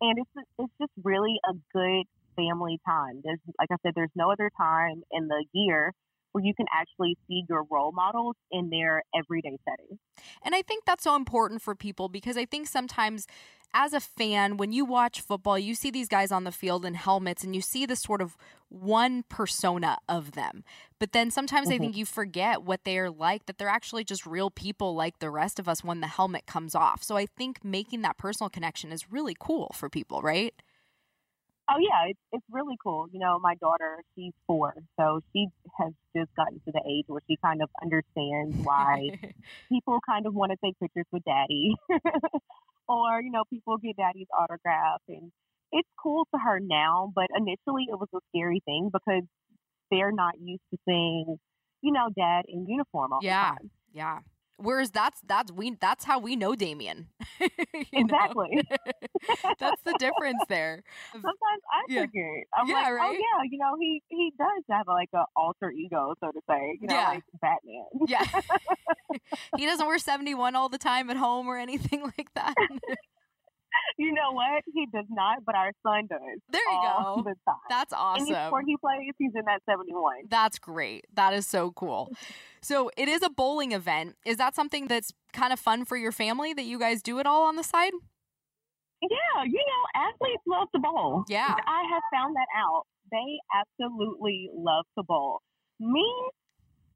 and 0.00 0.18
it's 0.18 0.46
it's 0.58 0.72
just 0.78 0.92
really 1.02 1.34
a 1.48 1.54
good 1.72 2.06
family 2.36 2.78
time. 2.86 3.20
There's, 3.24 3.40
like 3.58 3.68
I 3.72 3.76
said, 3.82 3.92
there's 3.94 4.10
no 4.14 4.30
other 4.30 4.50
time 4.56 5.02
in 5.10 5.28
the 5.28 5.44
year 5.52 5.92
where 6.32 6.44
you 6.44 6.52
can 6.54 6.66
actually 6.70 7.16
see 7.26 7.44
your 7.48 7.64
role 7.70 7.92
models 7.92 8.36
in 8.50 8.68
their 8.68 9.02
everyday 9.18 9.56
setting. 9.64 9.98
And 10.44 10.54
I 10.54 10.60
think 10.60 10.84
that's 10.84 11.02
so 11.02 11.16
important 11.16 11.62
for 11.62 11.74
people 11.74 12.10
because 12.10 12.36
I 12.36 12.44
think 12.44 12.68
sometimes 12.68 13.26
as 13.72 13.92
a 13.92 14.00
fan, 14.00 14.56
when 14.56 14.72
you 14.72 14.84
watch 14.84 15.20
football, 15.20 15.58
you 15.58 15.74
see 15.74 15.90
these 15.90 16.08
guys 16.08 16.30
on 16.30 16.44
the 16.44 16.52
field 16.52 16.84
in 16.84 16.94
helmets 16.94 17.42
and 17.42 17.54
you 17.54 17.62
see 17.62 17.86
this 17.86 18.02
sort 18.02 18.20
of 18.20 18.36
one 18.68 19.24
persona 19.28 19.98
of 20.08 20.32
them. 20.32 20.62
But 20.98 21.12
then 21.12 21.30
sometimes 21.30 21.68
mm-hmm. 21.68 21.74
I 21.74 21.78
think 21.78 21.96
you 21.96 22.04
forget 22.04 22.62
what 22.62 22.84
they're 22.84 23.10
like, 23.10 23.46
that 23.46 23.58
they're 23.58 23.68
actually 23.68 24.04
just 24.04 24.26
real 24.26 24.50
people 24.50 24.94
like 24.94 25.18
the 25.18 25.30
rest 25.30 25.58
of 25.58 25.68
us 25.68 25.82
when 25.82 26.00
the 26.00 26.06
helmet 26.06 26.46
comes 26.46 26.74
off. 26.74 27.02
So 27.02 27.16
I 27.16 27.24
think 27.24 27.64
making 27.64 28.02
that 28.02 28.18
personal 28.18 28.50
connection 28.50 28.92
is 28.92 29.10
really 29.10 29.36
cool 29.38 29.72
for 29.74 29.88
people, 29.88 30.20
right? 30.20 30.54
Oh 31.68 31.78
yeah, 31.80 32.10
it's 32.10 32.20
it's 32.32 32.44
really 32.50 32.76
cool. 32.82 33.06
You 33.12 33.18
know, 33.18 33.38
my 33.40 33.54
daughter, 33.56 34.02
she's 34.14 34.32
four, 34.46 34.74
so 34.98 35.20
she 35.32 35.48
has 35.78 35.92
just 36.16 36.30
gotten 36.36 36.60
to 36.64 36.72
the 36.72 36.82
age 36.88 37.04
where 37.08 37.22
she 37.26 37.36
kind 37.44 37.60
of 37.60 37.68
understands 37.82 38.54
why 38.62 39.08
people 39.68 39.98
kind 40.06 40.26
of 40.26 40.34
want 40.34 40.52
to 40.52 40.58
take 40.64 40.78
pictures 40.78 41.06
with 41.10 41.24
daddy, 41.24 41.74
or 42.88 43.20
you 43.20 43.32
know, 43.32 43.42
people 43.50 43.78
get 43.78 43.96
daddy's 43.96 44.28
autograph, 44.38 45.02
and 45.08 45.32
it's 45.72 45.88
cool 46.00 46.26
to 46.32 46.38
her 46.38 46.60
now. 46.60 47.12
But 47.14 47.26
initially, 47.36 47.86
it 47.90 47.98
was 47.98 48.08
a 48.14 48.18
scary 48.30 48.60
thing 48.64 48.90
because 48.92 49.24
they're 49.90 50.12
not 50.12 50.34
used 50.40 50.62
to 50.72 50.78
seeing, 50.86 51.36
you 51.82 51.92
know, 51.92 52.08
dad 52.16 52.44
in 52.48 52.66
uniform 52.68 53.12
all 53.12 53.20
yeah, 53.22 53.54
the 53.54 53.58
time. 53.58 53.70
Yeah. 53.92 54.18
Whereas 54.58 54.90
that's 54.90 55.20
that's 55.26 55.52
we 55.52 55.76
that's 55.80 56.04
how 56.04 56.18
we 56.18 56.34
know 56.34 56.54
Damion. 56.54 57.06
exactly. 57.92 58.62
that's 59.58 59.82
the 59.82 59.94
difference 59.98 60.42
there. 60.48 60.82
Sometimes 61.12 61.34
I 61.70 61.84
yeah. 61.88 62.00
forget. 62.02 62.24
I'm 62.56 62.68
yeah, 62.68 62.74
like, 62.74 62.86
oh, 62.86 62.92
right? 62.94 63.08
oh 63.08 63.12
yeah, 63.12 63.48
you 63.50 63.58
know, 63.58 63.76
he 63.78 64.02
he 64.08 64.32
does 64.38 64.64
have 64.70 64.86
like 64.88 65.10
a 65.14 65.24
alter 65.36 65.70
ego, 65.70 66.14
so 66.20 66.32
to 66.32 66.40
say. 66.48 66.78
You 66.80 66.88
know, 66.88 66.94
yeah. 66.94 67.08
like 67.08 67.24
Batman. 67.40 67.84
yeah. 68.06 68.24
he 69.56 69.66
doesn't 69.66 69.86
wear 69.86 69.98
seventy 69.98 70.34
one 70.34 70.56
all 70.56 70.70
the 70.70 70.78
time 70.78 71.10
at 71.10 71.18
home 71.18 71.48
or 71.48 71.58
anything 71.58 72.02
like 72.16 72.32
that. 72.34 72.54
You 73.98 74.12
know 74.12 74.32
what? 74.32 74.62
He 74.72 74.86
does 74.92 75.06
not, 75.10 75.38
but 75.44 75.54
our 75.54 75.72
son 75.86 76.06
does. 76.08 76.20
There 76.50 76.60
you 76.60 76.80
go. 76.82 77.22
The. 77.24 77.34
That's 77.68 77.92
awesome. 77.92 78.26
Any 78.26 78.34
sport 78.46 78.64
he 78.66 78.76
plays, 78.76 79.12
he's 79.18 79.32
in 79.34 79.44
that 79.46 79.60
71. 79.68 80.28
That's 80.28 80.58
great. 80.58 81.06
That 81.14 81.32
is 81.32 81.46
so 81.46 81.70
cool. 81.72 82.10
So 82.60 82.90
it 82.96 83.08
is 83.08 83.22
a 83.22 83.30
bowling 83.30 83.72
event. 83.72 84.16
Is 84.24 84.36
that 84.38 84.54
something 84.54 84.86
that's 84.88 85.12
kind 85.32 85.52
of 85.52 85.60
fun 85.60 85.84
for 85.84 85.96
your 85.96 86.12
family 86.12 86.52
that 86.54 86.64
you 86.64 86.78
guys 86.78 87.02
do 87.02 87.18
it 87.18 87.26
all 87.26 87.44
on 87.44 87.56
the 87.56 87.64
side? 87.64 87.92
Yeah, 89.02 89.44
you 89.44 89.52
know, 89.52 90.02
athletes 90.02 90.42
love 90.46 90.68
to 90.74 90.80
bowl. 90.80 91.24
Yeah. 91.28 91.54
I 91.66 91.82
have 91.92 92.02
found 92.12 92.34
that 92.34 92.48
out. 92.56 92.84
They 93.12 93.38
absolutely 93.54 94.50
love 94.54 94.84
to 94.98 95.04
bowl. 95.04 95.42
Me, 95.78 96.04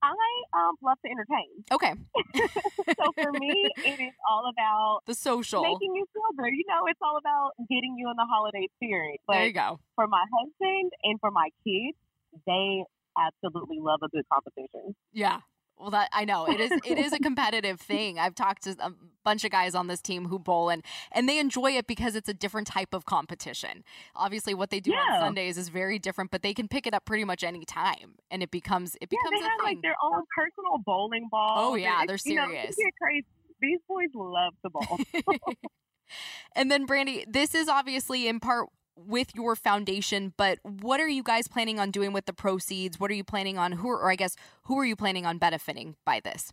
I 0.03 0.15
um, 0.57 0.77
love 0.83 0.99
to 1.05 1.11
entertain. 1.11 1.65
Okay. 1.71 1.95
so 2.97 3.13
for 3.21 3.33
me, 3.33 3.53
it 3.85 4.01
is 4.01 4.15
all 4.29 4.51
about 4.51 5.01
the 5.07 5.15
social, 5.15 5.63
making 5.63 5.95
you 5.95 6.07
feel 6.13 6.31
good. 6.37 6.53
You 6.53 6.65
know, 6.69 6.87
it's 6.87 7.01
all 7.03 7.19
about 7.19 7.53
getting 7.69 7.97
you 7.99 8.11
in 8.11 8.17
the 8.17 8.27
holiday 8.29 8.69
spirit. 8.77 9.21
But 9.27 9.35
there 9.35 9.47
you 9.47 9.53
go. 9.53 9.81
For 9.97 10.07
my 10.07 10.25
husband 10.33 10.93
and 11.05 11.21
for 11.21 11.31
my 11.31 11.49
kids, 11.67 11.97
they 12.47 12.85
absolutely 13.19 13.79
love 13.81 14.01
a 14.03 14.09
good 14.09 14.25
competition. 14.33 14.95
Yeah. 15.13 15.41
Well, 15.81 15.91
that 15.91 16.11
I 16.13 16.27
know 16.27 16.47
it 16.47 16.61
is. 16.61 16.71
It 16.85 16.99
is 16.99 17.13
a 17.13 17.19
competitive 17.23 17.81
thing. 17.81 18.19
I've 18.19 18.35
talked 18.35 18.65
to 18.65 18.77
a 18.81 18.93
bunch 19.25 19.45
of 19.45 19.51
guys 19.51 19.75
on 19.75 19.87
this 19.87 20.03
team 20.03 20.27
who 20.27 20.39
bowl 20.39 20.69
and 20.69 20.85
and 21.11 21.29
they 21.29 21.39
enjoy 21.39 21.73
it 21.73 21.87
because 21.87 22.15
it's 22.15 22.29
a 22.29 22.35
different 22.35 22.67
type 22.67 22.93
of 22.93 23.07
competition. 23.07 23.83
Obviously, 24.15 24.53
what 24.53 24.71
they 24.71 24.81
do 24.81 24.91
yeah. 24.91 24.99
on 25.11 25.21
Sundays 25.21 25.57
is 25.57 25.71
very 25.71 25.99
different, 25.99 26.31
but 26.31 26.43
they 26.43 26.53
can 26.53 26.69
pick 26.69 26.87
it 26.87 26.93
up 26.93 27.07
pretty 27.07 27.25
much 27.25 27.43
any 27.43 27.65
time, 27.65 28.17
and 28.31 28.43
it 28.43 28.51
becomes 28.51 28.97
it 29.01 29.09
becomes 29.09 29.31
yeah, 29.33 29.39
they 29.41 29.47
a 29.47 29.49
have 29.49 29.61
like 29.63 29.83
their 29.83 29.97
own 30.03 30.23
personal 30.37 30.79
bowling 30.85 31.25
oh, 31.27 31.31
ball. 31.31 31.55
Oh 31.57 31.75
yeah, 31.77 32.05
they're 32.07 32.19
you 32.25 32.35
know, 32.35 32.47
serious. 32.47 32.77
crazy. 33.01 33.27
These 33.63 33.81
boys 33.89 34.09
love 34.15 34.55
the 34.63 34.71
ball. 34.71 34.99
and 36.57 36.71
then 36.71 36.87
Brandy, 36.87 37.25
this 37.29 37.55
is 37.55 37.69
obviously 37.69 38.29
in 38.29 38.41
part 38.41 38.69
with 39.07 39.35
your 39.35 39.57
foundation, 39.57 40.33
but 40.37 40.59
what 40.63 41.01
are 41.01 41.09
you 41.09 41.23
guys 41.23 41.49
planning 41.49 41.79
on 41.79 41.91
doing 41.91 42.13
with 42.13 42.27
the 42.27 42.33
proceeds? 42.33 42.99
What 43.01 43.11
are 43.11 43.15
you 43.15 43.25
planning 43.25 43.59
on 43.59 43.73
who 43.73 43.89
or 43.89 44.11
I 44.11 44.17
guess 44.17 44.37
who 44.65 44.79
are 44.79 44.85
you 44.85 44.97
planning 44.97 45.27
on 45.27 45.39
benefiting 45.39 45.97
by 46.05 46.21
this? 46.21 46.53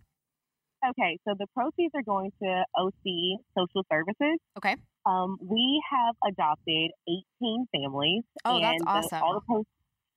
Okay, 0.85 1.17
so 1.27 1.33
the 1.37 1.47
proceeds 1.55 1.93
are 1.95 2.03
going 2.03 2.31
to 2.41 2.63
OC 2.77 3.41
Social 3.57 3.83
Services. 3.91 4.37
Okay. 4.57 4.75
Um, 5.05 5.37
we 5.41 5.81
have 5.91 6.15
adopted 6.27 6.91
18 7.41 7.67
families. 7.71 8.23
Oh, 8.45 8.61
that's 8.61 8.83
awesome. 8.85 9.19
The, 9.19 9.25
all 9.25 9.33
the 9.33 9.41
pro- 9.41 9.65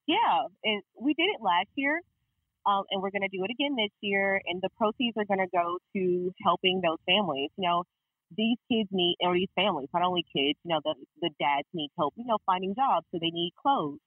yeah, 0.06 0.46
and 0.64 0.82
we 1.00 1.14
did 1.14 1.30
it 1.34 1.40
last 1.40 1.68
year, 1.76 2.00
um, 2.66 2.82
and 2.90 3.00
we're 3.00 3.10
going 3.10 3.22
to 3.22 3.36
do 3.36 3.42
it 3.44 3.50
again 3.50 3.74
this 3.76 3.92
year. 4.00 4.40
And 4.46 4.60
the 4.60 4.68
proceeds 4.76 5.16
are 5.16 5.24
going 5.24 5.40
to 5.40 5.50
go 5.52 5.78
to 5.96 6.32
helping 6.44 6.82
those 6.84 6.98
families. 7.06 7.50
You 7.56 7.68
know, 7.68 7.84
these 8.36 8.58
kids 8.70 8.88
need, 8.92 9.16
or 9.20 9.34
these 9.34 9.48
families, 9.54 9.88
not 9.92 10.02
only 10.02 10.24
kids, 10.34 10.58
you 10.64 10.70
know, 10.70 10.80
the, 10.84 10.94
the 11.20 11.30
dads 11.40 11.66
need 11.74 11.90
help, 11.98 12.14
you 12.16 12.24
know, 12.24 12.38
finding 12.46 12.74
jobs, 12.74 13.06
so 13.10 13.18
they 13.20 13.30
need 13.30 13.52
clothes. 13.60 13.98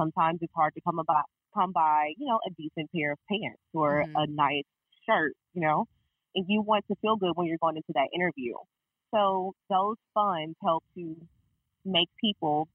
Sometimes 0.00 0.38
it's 0.42 0.52
hard 0.54 0.74
to 0.74 0.80
come 0.80 0.98
about, 0.98 1.24
come 1.54 1.72
by, 1.72 2.12
you 2.18 2.26
know, 2.26 2.38
a 2.46 2.50
decent 2.50 2.90
pair 2.94 3.12
of 3.12 3.18
pants 3.28 3.60
or 3.74 4.04
mm-hmm. 4.04 4.16
a 4.16 4.26
nice 4.28 4.64
shirt, 5.08 5.32
you 5.54 5.62
know, 5.62 5.86
and 6.34 6.44
you 6.48 6.62
want 6.62 6.84
to 6.88 6.96
feel 7.02 7.16
good 7.16 7.32
when 7.34 7.46
you're 7.46 7.58
going 7.60 7.76
into 7.76 7.92
that 7.94 8.08
interview. 8.14 8.54
So 9.12 9.54
those 9.68 9.96
funds 10.14 10.54
help 10.62 10.84
to 10.94 11.16
make 11.84 12.08
people 12.20 12.68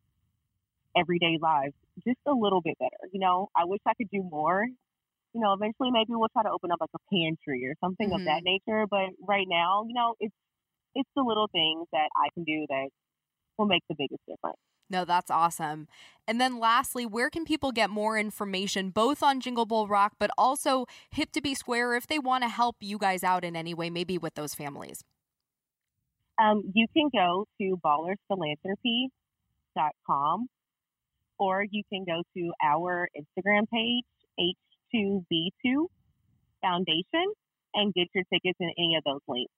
everyday 0.98 1.38
lives 1.42 1.74
just 2.06 2.20
a 2.28 2.34
little 2.34 2.62
bit 2.62 2.78
better. 2.80 3.10
You 3.12 3.20
know, 3.20 3.50
I 3.56 3.66
wish 3.66 3.80
I 3.86 3.94
could 3.94 4.10
do 4.12 4.24
more. 4.24 4.66
You 5.34 5.42
know, 5.42 5.54
eventually 5.54 5.92
maybe 5.92 6.10
we'll 6.10 6.30
try 6.30 6.44
to 6.44 6.52
open 6.52 6.72
up 6.72 6.80
like 6.82 6.90
a 6.94 7.16
pantry 7.16 7.66
or 7.66 7.76
something 7.82 8.10
mm-hmm. 8.10 8.20
of 8.20 8.26
that 8.26 8.42
nature. 8.44 8.86
But 8.90 9.16
right 9.26 9.48
now, 9.48 9.86
you 9.88 9.94
know, 9.94 10.16
it's 10.20 10.34
it's 10.96 11.10
the 11.16 11.24
little 11.24 11.48
things 11.52 11.88
that 11.92 12.10
I 12.16 12.30
can 12.34 12.44
do 12.44 12.66
that 12.70 12.90
will 13.58 13.66
make 13.66 13.84
the 13.90 13.96
biggest 13.98 14.22
difference. 14.28 14.58
No, 14.90 15.06
that's 15.06 15.32
awesome. 15.32 15.88
And 16.28 16.40
then 16.40 16.60
lastly, 16.60 17.06
where 17.06 17.30
can 17.30 17.46
people 17.46 17.72
get 17.72 17.90
more 17.90 18.18
information 18.18 18.90
both 18.90 19.24
on 19.24 19.40
Jingle 19.40 19.66
Bowl 19.66 19.88
Rock, 19.88 20.14
but 20.20 20.30
also 20.38 20.86
Hip 21.12 21.32
to 21.32 21.42
Be 21.42 21.56
Square 21.56 21.96
if 21.96 22.08
they 22.08 22.20
want 22.20 22.44
to 22.44 22.50
help 22.50 22.76
you 22.80 22.98
guys 22.98 23.24
out 23.24 23.44
in 23.44 23.56
any 23.56 23.74
way, 23.74 23.90
maybe 23.90 24.18
with 24.18 24.36
those 24.36 24.54
families? 24.54 25.04
Um, 26.42 26.64
you 26.74 26.88
can 26.96 27.10
go 27.14 27.46
to 27.60 27.78
ballersphilanthropy.com 27.84 30.48
or 31.40 31.66
you 31.70 31.84
can 31.92 32.06
go 32.06 32.22
to 32.36 32.52
our 32.64 33.10
Instagram 33.18 33.68
page, 33.72 34.06
H2B2 34.94 35.88
Foundation, 36.62 37.34
and 37.74 37.94
get 37.94 38.08
your 38.14 38.24
tickets 38.32 38.58
in 38.60 38.72
any 38.78 38.96
of 38.96 39.04
those 39.04 39.22
links. 39.28 39.52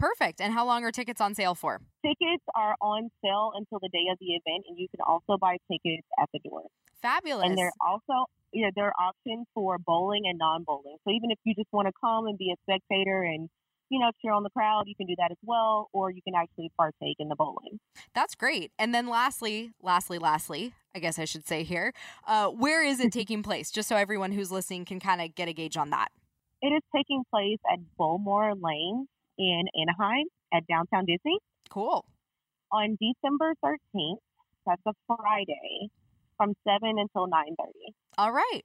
Perfect. 0.00 0.40
And 0.40 0.52
how 0.52 0.66
long 0.66 0.82
are 0.84 0.90
tickets 0.90 1.20
on 1.20 1.34
sale 1.34 1.54
for? 1.54 1.80
Tickets 2.04 2.42
are 2.54 2.74
on 2.80 3.10
sale 3.22 3.52
until 3.54 3.78
the 3.80 3.90
day 3.90 4.10
of 4.10 4.18
the 4.18 4.32
event, 4.32 4.64
and 4.66 4.78
you 4.78 4.88
can 4.88 5.00
also 5.06 5.36
buy 5.38 5.58
tickets 5.70 6.06
at 6.20 6.28
the 6.32 6.40
door. 6.40 6.62
Fabulous. 7.02 7.46
And 7.46 7.56
they're 7.56 7.72
also 7.86 8.26
yeah, 8.52 8.70
there 8.74 8.86
are 8.86 8.94
options 8.98 9.46
for 9.54 9.78
bowling 9.78 10.22
and 10.24 10.38
non-bowling. 10.38 10.96
So 11.04 11.12
even 11.12 11.30
if 11.30 11.38
you 11.44 11.54
just 11.54 11.68
want 11.72 11.86
to 11.86 11.92
come 12.00 12.26
and 12.26 12.36
be 12.36 12.52
a 12.52 12.56
spectator 12.64 13.22
and 13.22 13.48
you 13.90 14.00
know 14.00 14.10
cheer 14.22 14.32
on 14.32 14.42
the 14.42 14.50
crowd, 14.50 14.84
you 14.86 14.94
can 14.96 15.06
do 15.06 15.14
that 15.18 15.30
as 15.30 15.36
well, 15.42 15.88
or 15.92 16.10
you 16.10 16.22
can 16.22 16.34
actually 16.34 16.70
partake 16.76 17.16
in 17.18 17.28
the 17.28 17.36
bowling. 17.36 17.78
That's 18.14 18.34
great. 18.34 18.72
And 18.78 18.94
then 18.94 19.06
lastly, 19.06 19.72
lastly, 19.82 20.18
lastly, 20.18 20.72
I 20.94 20.98
guess 20.98 21.18
I 21.18 21.24
should 21.24 21.46
say 21.46 21.62
here, 21.62 21.92
uh, 22.26 22.48
where 22.48 22.82
is 22.82 23.00
it 23.00 23.12
taking 23.20 23.42
place? 23.42 23.70
Just 23.70 23.88
so 23.88 23.96
everyone 23.96 24.32
who's 24.32 24.50
listening 24.50 24.84
can 24.84 25.00
kind 25.00 25.20
of 25.20 25.34
get 25.34 25.48
a 25.48 25.52
gauge 25.52 25.76
on 25.76 25.90
that. 25.90 26.08
It 26.62 26.68
is 26.68 26.82
taking 26.94 27.22
place 27.30 27.58
at 27.72 27.78
Bowlmore 27.98 28.54
Lane 28.60 29.06
in 29.40 29.64
Anaheim 29.74 30.26
at 30.52 30.66
Downtown 30.66 31.06
Disney. 31.06 31.38
Cool. 31.70 32.04
On 32.72 32.96
December 33.00 33.54
13th, 33.64 34.18
that's 34.66 34.82
a 34.86 34.92
Friday, 35.06 35.88
from 36.36 36.54
7 36.64 36.98
until 36.98 37.26
9.30. 37.26 37.66
All 38.18 38.32
right. 38.32 38.62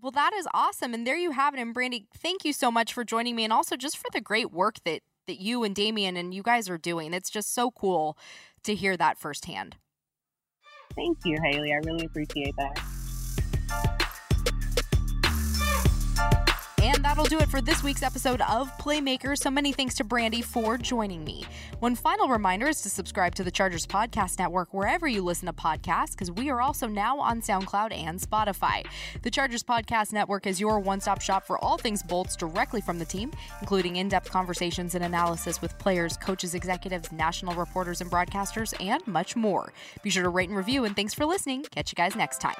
Well, 0.00 0.12
that 0.12 0.32
is 0.32 0.48
awesome. 0.52 0.94
And 0.94 1.06
there 1.06 1.16
you 1.16 1.30
have 1.30 1.54
it. 1.54 1.60
And 1.60 1.72
Brandy, 1.72 2.06
thank 2.16 2.44
you 2.44 2.52
so 2.52 2.70
much 2.70 2.92
for 2.92 3.04
joining 3.04 3.36
me 3.36 3.44
and 3.44 3.52
also 3.52 3.76
just 3.76 3.96
for 3.96 4.08
the 4.12 4.20
great 4.20 4.52
work 4.52 4.76
that, 4.84 5.02
that 5.26 5.40
you 5.40 5.62
and 5.62 5.74
Damion 5.74 6.18
and 6.18 6.34
you 6.34 6.42
guys 6.42 6.68
are 6.68 6.78
doing. 6.78 7.14
It's 7.14 7.30
just 7.30 7.54
so 7.54 7.70
cool 7.70 8.18
to 8.64 8.74
hear 8.74 8.96
that 8.96 9.18
firsthand. 9.18 9.76
Thank 10.94 11.18
you, 11.24 11.36
Haley. 11.42 11.72
I 11.72 11.76
really 11.86 12.06
appreciate 12.06 12.54
that. 12.56 12.95
That'll 17.16 17.30
do 17.30 17.42
it 17.42 17.48
for 17.48 17.62
this 17.62 17.82
week's 17.82 18.02
episode 18.02 18.42
of 18.42 18.70
Playmakers. 18.76 19.38
So 19.38 19.50
many 19.50 19.72
thanks 19.72 19.94
to 19.94 20.04
Brandy 20.04 20.42
for 20.42 20.76
joining 20.76 21.24
me. 21.24 21.46
One 21.78 21.94
final 21.94 22.28
reminder 22.28 22.68
is 22.68 22.82
to 22.82 22.90
subscribe 22.90 23.34
to 23.36 23.44
the 23.44 23.50
Chargers 23.50 23.86
Podcast 23.86 24.38
Network 24.38 24.74
wherever 24.74 25.08
you 25.08 25.22
listen 25.22 25.46
to 25.46 25.54
podcasts, 25.54 26.10
because 26.12 26.30
we 26.30 26.50
are 26.50 26.60
also 26.60 26.86
now 26.86 27.18
on 27.18 27.40
SoundCloud 27.40 27.96
and 27.96 28.20
Spotify. 28.20 28.84
The 29.22 29.30
Chargers 29.30 29.62
Podcast 29.62 30.12
Network 30.12 30.46
is 30.46 30.60
your 30.60 30.78
one 30.78 31.00
stop 31.00 31.22
shop 31.22 31.46
for 31.46 31.56
all 31.64 31.78
things 31.78 32.02
Bolts 32.02 32.36
directly 32.36 32.82
from 32.82 32.98
the 32.98 33.06
team, 33.06 33.32
including 33.62 33.96
in 33.96 34.10
depth 34.10 34.30
conversations 34.30 34.94
and 34.94 35.02
analysis 35.02 35.62
with 35.62 35.78
players, 35.78 36.18
coaches, 36.18 36.54
executives, 36.54 37.10
national 37.12 37.54
reporters, 37.54 38.02
and 38.02 38.10
broadcasters, 38.10 38.74
and 38.78 39.06
much 39.06 39.36
more. 39.36 39.72
Be 40.02 40.10
sure 40.10 40.22
to 40.22 40.28
rate 40.28 40.50
and 40.50 40.58
review, 40.58 40.84
and 40.84 40.94
thanks 40.94 41.14
for 41.14 41.24
listening. 41.24 41.64
Catch 41.70 41.92
you 41.92 41.96
guys 41.96 42.14
next 42.14 42.42
time. 42.42 42.56